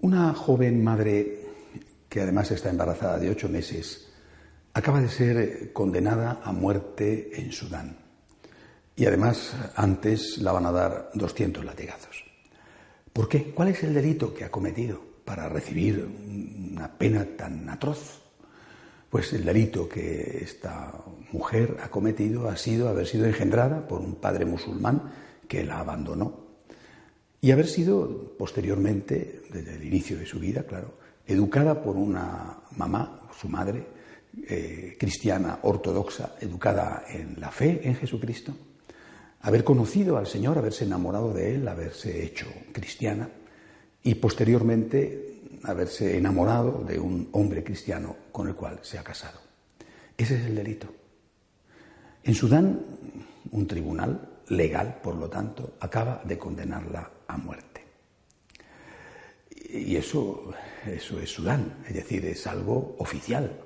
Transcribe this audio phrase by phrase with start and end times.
[0.00, 1.38] Una joven madre
[2.08, 4.08] que además está embarazada de ocho meses
[4.74, 7.96] acaba de ser condenada a muerte en Sudán.
[8.96, 12.24] Y además antes la van a dar 200 latigazos.
[13.12, 13.52] ¿Por qué?
[13.52, 18.23] ¿Cuál es el delito que ha cometido para recibir una pena tan atroz?
[19.14, 20.92] Pues el delito que esta
[21.30, 25.02] mujer ha cometido ha sido haber sido engendrada por un padre musulmán
[25.46, 26.40] que la abandonó.
[27.40, 30.98] Y haber sido posteriormente, desde el inicio de su vida, claro,
[31.28, 33.86] educada por una mamá, su madre,
[34.48, 38.52] eh, cristiana ortodoxa, educada en la fe en Jesucristo,
[39.42, 43.28] haber conocido al Señor, haberse enamorado de Él, haberse hecho cristiana
[44.02, 45.33] y posteriormente
[45.66, 49.40] haberse enamorado de un hombre cristiano con el cual se ha casado.
[50.16, 50.88] Ese es el delito.
[52.22, 52.80] En Sudán,
[53.50, 57.84] un tribunal legal, por lo tanto, acaba de condenarla a muerte.
[59.68, 60.52] Y eso,
[60.86, 63.60] eso es Sudán, es decir, es algo oficial,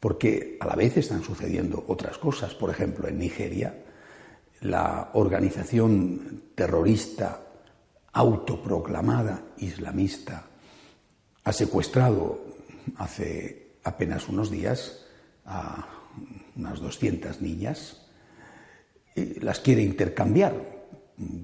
[0.00, 2.54] porque a la vez están sucediendo otras cosas.
[2.54, 3.84] Por ejemplo, en Nigeria,
[4.62, 7.40] la organización terrorista
[8.12, 10.46] autoproclamada islamista
[11.46, 12.40] ha secuestrado
[12.96, 15.06] hace apenas unos días
[15.44, 15.86] a
[16.56, 18.02] unas 200 niñas
[19.14, 20.54] y las quiere intercambiar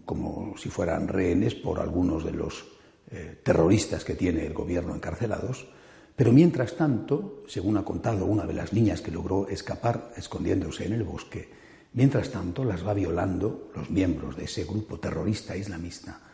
[0.05, 2.65] como si fueran rehenes por algunos de los
[3.13, 5.69] eh, terroristas que tiene el gobierno encarcelados.
[6.17, 10.95] Pero mientras tanto, según ha contado una de las niñas que logró escapar escondiéndose en
[10.95, 11.49] el bosque,
[11.93, 16.32] mientras tanto las va violando los miembros de ese grupo terrorista islamista.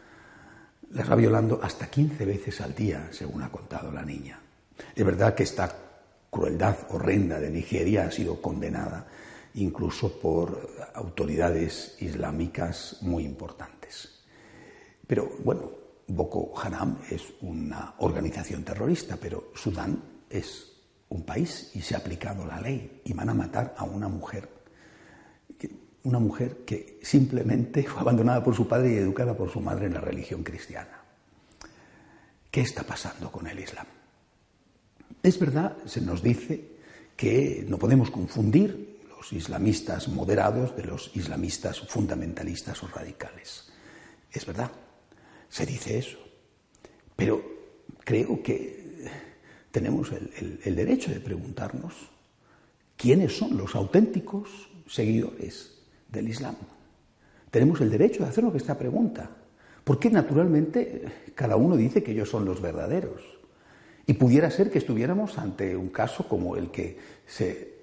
[0.91, 4.41] Las va violando hasta 15 veces al día, según ha contado la niña.
[4.95, 5.71] Es verdad que esta
[6.31, 9.07] crueldad horrenda de Nigeria ha sido condenada
[9.55, 14.23] incluso por autoridades islámicas muy importantes.
[15.07, 15.71] Pero bueno,
[16.07, 20.73] Boko Haram es una organización terrorista, pero Sudán es
[21.11, 24.49] un país y se ha aplicado la ley y van a matar a una mujer,
[26.09, 29.95] una mujer que simplemente fue abandonada por su padre y educada por su madre en
[29.95, 31.03] la religión cristiana.
[32.51, 33.87] ¿Qué está pasando con el Islam?
[35.23, 36.79] Es verdad, se nos dice
[37.15, 43.71] que no podemos confundir los islamistas moderados de los islamistas fundamentalistas o radicales.
[44.33, 44.71] Es verdad,
[45.49, 46.19] se dice eso.
[47.17, 47.43] Pero
[48.05, 49.11] creo que
[49.71, 51.95] tenemos el, derecho de preguntarnos
[52.97, 55.78] quiénes son los auténticos seguidores
[56.09, 56.57] del Islam.
[57.51, 59.31] Tenemos el derecho de hacernos esta pregunta,
[59.85, 63.23] porque naturalmente cada uno dice que ellos son los verdaderos.
[64.07, 67.79] Y pudiera ser que estuviéramos ante un caso como el que se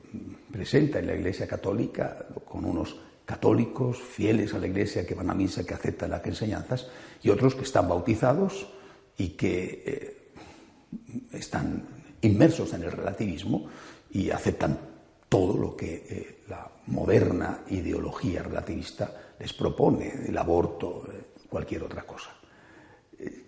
[0.52, 5.34] presenta en la Iglesia Católica con unos católicos fieles a la Iglesia que van a
[5.34, 6.88] misa, que aceptan las enseñanzas,
[7.22, 8.68] y otros que están bautizados
[9.18, 10.18] y que eh,
[11.32, 11.84] están
[12.22, 13.68] inmersos en el relativismo
[14.12, 14.78] y aceptan
[15.30, 22.04] todo lo que eh, la moderna ideología relativista les propone, el aborto, eh, cualquier otra
[22.04, 22.32] cosa.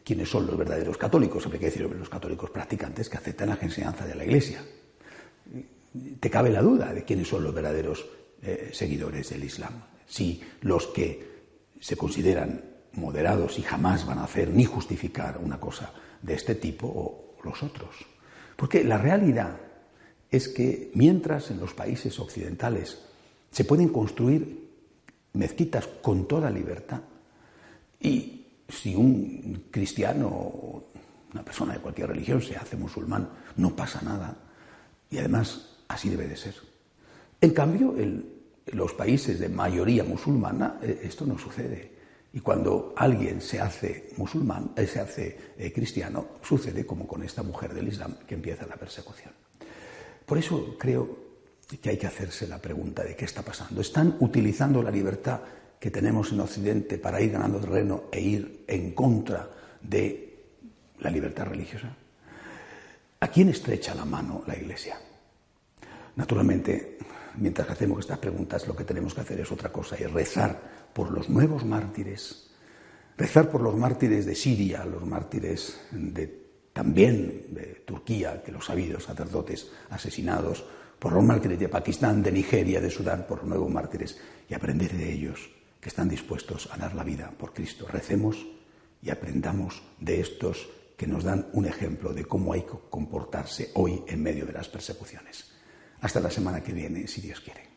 [0.04, 1.46] ¿Quiénes son los verdaderos católicos?
[1.46, 4.64] Hay que decir los católicos practicantes que aceptan las enseñanzas de la Iglesia
[6.20, 8.06] te cabe la duda de quiénes son los verdaderos
[8.42, 9.84] eh, seguidores del Islam.
[10.06, 11.38] Si los que
[11.80, 16.88] se consideran moderados y jamás van a hacer ni justificar una cosa de este tipo
[16.88, 17.96] o los otros.
[18.56, 19.60] Porque la realidad
[20.30, 22.98] es que mientras en los países occidentales
[23.52, 24.68] se pueden construir
[25.34, 27.02] mezquitas con toda libertad
[28.00, 30.84] y si un cristiano o
[31.32, 34.36] una persona de cualquier religión se hace musulmán, no pasa nada.
[35.10, 36.56] Y además Así debe de ser.
[37.40, 38.26] En cambio, en
[38.68, 41.96] los países de mayoría musulmana eh, esto no sucede.
[42.34, 47.42] Y cuando alguien se hace musulmán, eh, se hace eh, cristiano, sucede como con esta
[47.42, 49.32] mujer del Islam que empieza la persecución.
[50.28, 51.18] Por eso creo
[51.82, 53.80] que hay que hacerse la pregunta de qué está pasando.
[53.80, 55.40] ¿Están utilizando la libertad
[55.80, 59.50] que tenemos en Occidente para ir ganando terreno e ir en contra
[59.82, 60.36] de
[61.00, 61.96] la libertad religiosa?
[63.22, 65.00] ¿A quién estrecha la mano la Iglesia?
[66.18, 66.98] Naturalmente,
[67.38, 70.60] mientras hacemos estas preguntas, lo que tenemos que hacer es otra cosa, y rezar
[70.92, 72.50] por los nuevos mártires,
[73.16, 76.47] rezar por los mártires de Siria, los mártires de,
[76.78, 80.64] también de Turquía, que los ha habido, sacerdotes asesinados,
[81.00, 84.16] por los mártires de Pakistán, de Nigeria, de Sudán, por nuevos mártires,
[84.48, 85.50] y aprender de ellos,
[85.82, 87.88] que están dispuestos a dar la vida por Cristo.
[87.92, 88.46] Recemos
[89.02, 94.04] y aprendamos de estos que nos dan un ejemplo de cómo hay que comportarse hoy
[94.06, 95.50] en medio de las persecuciones.
[96.02, 97.77] Hasta la semana que viene, si Dios quiere.